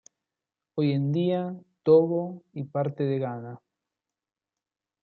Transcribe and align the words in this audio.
Hoy 0.73 0.93
en 0.93 1.11
día 1.11 1.55
Togo 1.83 2.41
y 2.53 2.63
parte 2.63 3.03
de 3.03 3.19
Ghana. 3.19 3.61